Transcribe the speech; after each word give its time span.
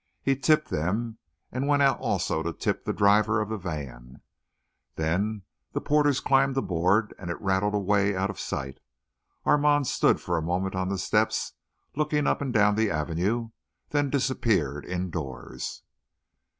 He 0.23 0.35
tipped 0.35 0.69
them 0.71 1.19
and 1.51 1.67
went 1.67 1.83
out 1.83 1.99
also 1.99 2.41
to 2.41 2.51
tip 2.53 2.85
the 2.85 2.91
driver 2.91 3.39
of 3.39 3.49
the 3.49 3.57
van. 3.59 4.21
Then 4.95 5.43
the 5.73 5.79
porters 5.79 6.19
climbed 6.19 6.57
aboard 6.57 7.13
and 7.19 7.29
it 7.29 7.39
rattled 7.39 7.75
away 7.75 8.15
out 8.15 8.31
of 8.31 8.39
sight. 8.39 8.79
Armand 9.45 9.85
stood 9.85 10.19
for 10.19 10.37
a 10.37 10.41
moment 10.41 10.73
on 10.73 10.89
the 10.89 10.97
step, 10.97 11.31
looking 11.95 12.25
up 12.25 12.41
and 12.41 12.51
down 12.51 12.73
the 12.73 12.89
Avenue, 12.89 13.51
then 13.89 14.09
disappeared 14.09 14.85
indoors. 14.87 15.83